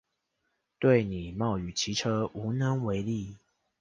[0.79, 3.37] 對你冒雨騎車無能為力